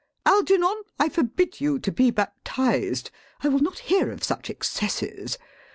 [0.25, 3.11] Algernon, I forbid you to be baptized.
[3.41, 5.37] I will not hear of such excesses.